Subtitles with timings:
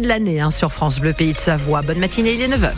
[0.00, 1.82] de l'année hein, sur France Bleu Pays de Savoie.
[1.82, 2.70] Bonne matinée, il est 9h.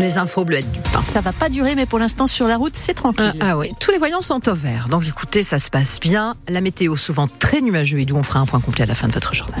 [0.00, 1.00] Les infos bleuettes du pain.
[1.06, 3.32] Ça va pas durer, mais pour l'instant sur la route, c'est tranquille.
[3.38, 4.88] Ah, ah oui, tous les voyants sont au vert.
[4.88, 6.34] Donc écoutez, ça se passe bien.
[6.48, 9.06] La météo souvent très nuageux et d'où on fera un point complet à la fin
[9.06, 9.60] de votre journal.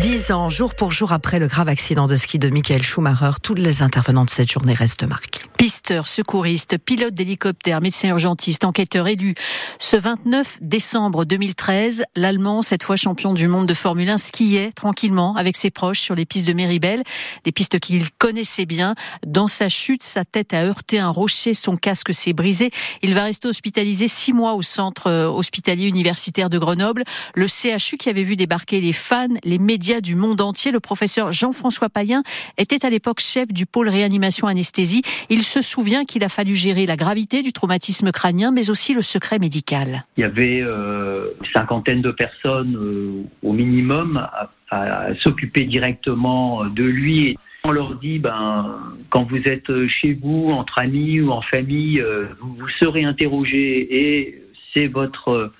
[0.00, 3.54] Dix ans, jour pour jour après le grave accident de ski de Michael Schumacher, tous
[3.54, 5.42] les intervenants de cette journée restent marqués.
[5.58, 9.34] Pisteurs, secouristes, pilotes d'hélicoptères, médecins urgentistes, enquêteurs élus.
[9.78, 15.36] Ce 29 décembre 2013, l'Allemand, cette fois champion du monde de Formule 1, skiait tranquillement
[15.36, 17.02] avec ses proches sur les pistes de Méribel,
[17.44, 18.94] des pistes qu'il connaissait bien.
[19.26, 22.70] Dans sa chute, sa tête a heurté un rocher, son casque s'est brisé.
[23.02, 27.04] Il va rester hospitalisé six mois au centre euh, hospitalier universitaire de Grenoble.
[27.34, 31.32] Le CHU qui avait vu débarquer les fans, les médias du monde entier, le professeur
[31.32, 32.22] Jean-François Payen
[32.58, 35.02] était à l'époque chef du pôle réanimation anesthésie.
[35.44, 39.38] Se souvient qu'il a fallu gérer la gravité du traumatisme crânien, mais aussi le secret
[39.38, 40.04] médical.
[40.16, 44.26] Il y avait euh, une cinquantaine de personnes euh, au minimum
[44.70, 47.38] à, s'occuper directement de lui.
[47.62, 48.76] On leur dit, ben,
[49.10, 53.86] quand vous êtes chez vous, entre amis ou en famille, euh, vous, vous serez interrogé
[53.90, 54.42] et
[54.74, 55.52] c'est votre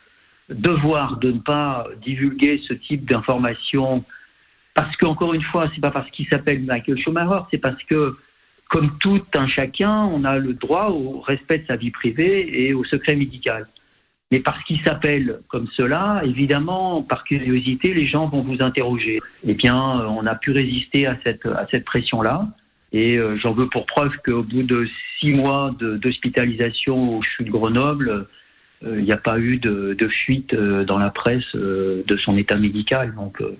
[0.48, 4.04] devoir de ne pas divulguer ce type d'informations
[4.74, 8.16] parce qu'encore une fois, c'est pas parce qu'il s'appelle Michael Schumacher, c'est parce que
[8.74, 12.74] comme tout un chacun, on a le droit au respect de sa vie privée et
[12.74, 13.68] au secret médical.
[14.32, 19.20] Mais parce qu'il s'appelle comme cela, évidemment, par curiosité, les gens vont vous interroger.
[19.46, 22.48] Eh bien, on a pu résister à cette, pression-là.
[22.90, 24.88] Et euh, j'en veux pour preuve qu'au bout de
[25.20, 28.26] six mois d'hospitalisation au CHU de Grenoble,
[28.82, 32.36] euh, il n'y a pas eu de, fuite euh, dans la presse euh, de son
[32.36, 33.14] état médical.
[33.14, 33.56] Donc, euh,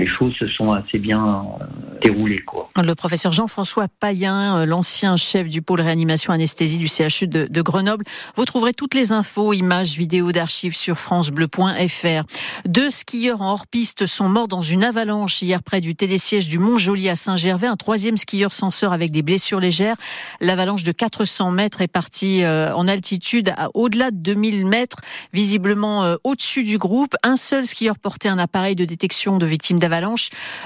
[0.00, 1.64] les choses se sont assez bien euh,
[2.02, 2.40] déroulées.
[2.40, 2.68] Quoi.
[2.82, 8.04] Le professeur Jean-François Payen, euh, l'ancien chef du pôle réanimation anesthésie du CHU de, Grenoble.
[8.34, 12.24] Vous trouverez toutes les infos, images, vidéos d'archives sur francebleu.fr.
[12.64, 17.10] Deux skieurs en hors-piste sont morts dans une avalanche hier près du télésiège du Mont-Joli
[17.10, 17.66] à Saint-Gervais.
[17.66, 19.96] Un troisième skieur s'en sort avec des blessures légères.
[20.40, 24.96] L'avalanche de 400 mètres est partie euh, en altitude à au-delà de 2000 mètres,
[25.34, 27.14] visiblement au-dessus du groupe.
[27.22, 29.89] Un seul skieur portait un appareil de détection de victimes d'avalanche.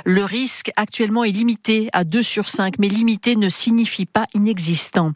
[0.05, 5.13] Le risque actuellement est limité à 2 sur 5, mais limité ne signifie pas inexistant.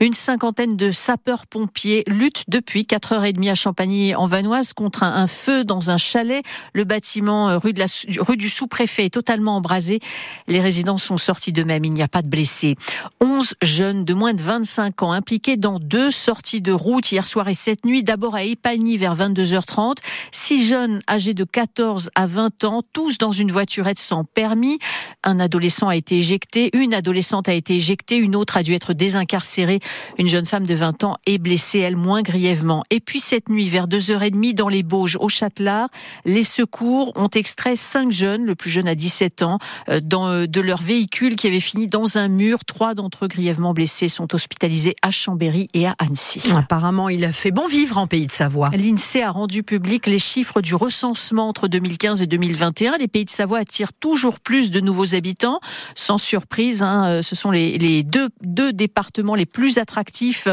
[0.00, 6.42] Une cinquantaine de sapeurs-pompiers luttent depuis 4h30 à Champagny-en-Vanoise contre un, feu dans un chalet.
[6.72, 7.86] Le bâtiment euh, rue, de la,
[8.18, 10.00] rue du sous-préfet est totalement embrasé.
[10.48, 12.76] Les résidents sont sortis d'eux-mêmes, il n'y a pas de blessés.
[13.20, 17.48] 11 jeunes de moins de 25 ans impliqués dans deux sorties de route hier soir
[17.48, 18.02] et cette nuit.
[18.02, 19.98] D'abord à Épagny vers 22h30.
[20.32, 24.78] Six jeunes âgés de 14 à 20 ans, tous dans une voiturette sans permis.
[25.22, 28.92] Un adolescent a été éjecté, une adolescente a été éjectée, une autre a dû être
[28.92, 29.80] désincarcérée.
[30.18, 32.82] Une jeune femme de 20 ans est blessée, elle moins grièvement.
[32.90, 35.88] Et puis cette nuit, vers 2h30, dans les Bauges, au Châtelard,
[36.24, 39.58] les secours ont extrait cinq jeunes, le plus jeune à 17 ans,
[39.88, 42.64] euh, dans, euh, de leur véhicule qui avait fini dans un mur.
[42.64, 46.42] Trois d'entre eux grièvement blessés sont hospitalisés à Chambéry et à Annecy.
[46.56, 48.70] Apparemment, il a fait bon vivre en Pays de Savoie.
[48.70, 52.98] L'INSEE a rendu public les chiffres du recensement entre 2015 et 2021.
[52.98, 55.60] Les Pays de Savoie attire toujours plus de nouveaux habitants.
[55.94, 60.46] Sans surprise, hein, euh, ce sont les, deux, départements les plus attractifs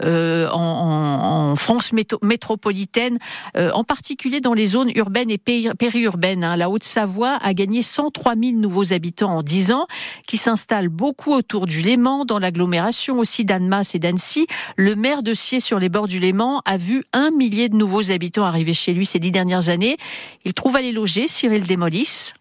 [0.00, 1.92] euh, en, en, France
[2.22, 3.18] métropolitaine,
[3.56, 6.44] euh, en particulier dans les zones urbaines et périurbaines.
[6.44, 6.56] Hein.
[6.56, 9.86] La Haute-Savoie a gagné 103 000 nouveaux habitants en 10 ans,
[10.26, 14.46] qui s'installent beaucoup autour du Léman, dans l'agglomération aussi d'Annemasse et d'Annecy.
[14.76, 18.10] Le maire de Sier, sur les bords du Léman, a vu un millier de nouveaux
[18.10, 19.96] habitants arriver chez lui ces dix dernières années.
[20.44, 21.64] Il trouve à les loger, Cyril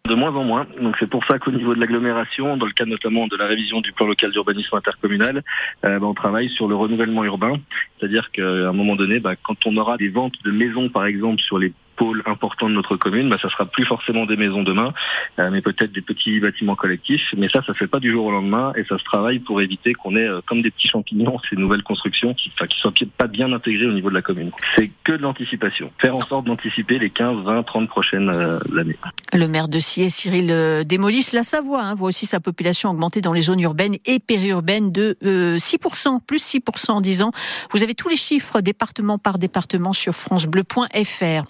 [0.05, 0.65] De moins en moins.
[0.81, 3.81] Donc c'est pour ça qu'au niveau de l'agglomération, dans le cadre notamment de la révision
[3.81, 5.43] du plan local d'urbanisme intercommunal,
[5.85, 7.59] euh, bah, on travaille sur le renouvellement urbain.
[7.97, 11.41] C'est-à-dire qu'à un moment donné, bah, quand on aura des ventes de maisons, par exemple,
[11.41, 14.93] sur les pôle important de notre commune, bah, ça sera plus forcément des maisons demain,
[15.37, 17.33] euh, mais peut-être des petits bâtiments collectifs.
[17.37, 19.61] Mais ça, ça se fait pas du jour au lendemain et ça se travaille pour
[19.61, 23.27] éviter qu'on ait euh, comme des petits champignons ces nouvelles constructions qui, qui soient pas
[23.27, 24.51] bien intégrées au niveau de la commune.
[24.75, 25.91] C'est que de l'anticipation.
[25.99, 28.97] Faire en sorte d'anticiper les 15, 20, 30 prochaines euh, années.
[29.33, 33.21] Le maire de Sier, Cyril euh, Desmolis, la Savoie, hein, voit aussi sa population augmenter
[33.21, 37.31] dans les zones urbaines et périurbaines de euh, 6%, plus 6% en 10 ans.
[37.71, 41.43] Vous avez tous les chiffres département par département sur francebleu.fr.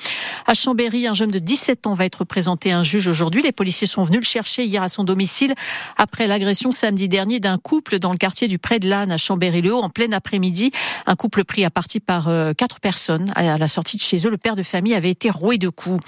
[0.48, 3.42] À Chambéry, un jeune de 17 ans va être présenté à un juge aujourd'hui.
[3.42, 5.54] Les policiers sont venus le chercher hier à son domicile
[5.98, 9.82] après l'agression samedi dernier d'un couple dans le quartier du Pré de l'Anne à Chambéry-le-Haut
[9.82, 10.72] en plein après-midi.
[11.06, 13.32] Un couple pris à partie par euh, quatre personnes.
[13.36, 16.04] À la sortie de chez eux, le père de famille avait été roué de coups.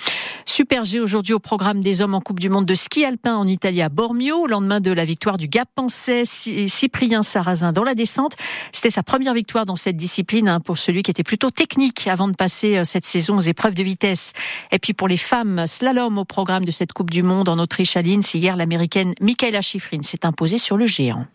[0.45, 3.47] Super G aujourd'hui au programme des hommes en Coupe du Monde de ski alpin en
[3.47, 8.35] Italie à Bormio, au lendemain de la victoire du Gap-Pensais, Cyprien Sarrazin dans la descente.
[8.71, 12.27] C'était sa première victoire dans cette discipline hein, pour celui qui était plutôt technique avant
[12.27, 13.83] de passer euh, cette saison aux épreuves de
[14.71, 17.97] Et puis pour les femmes, slalom au programme de cette Coupe du Monde en Autriche
[17.97, 21.25] à Linz, hier l'américaine Michaela Schifrin s'est imposée sur le géant.